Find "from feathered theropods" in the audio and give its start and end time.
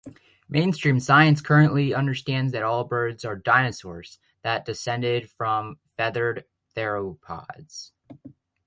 5.29-7.91